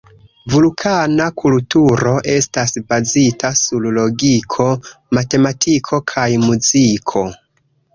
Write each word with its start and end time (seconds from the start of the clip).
Vulkana 0.53 1.27
kulturo 1.41 2.15
estas 2.37 2.75
bazita 2.95 3.53
sur 3.63 3.89
logiko, 4.01 4.69
matematiko 5.21 6.05
kaj 6.15 6.31
muziko. 6.51 7.29